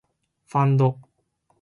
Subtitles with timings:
[0.47, 0.97] ファンド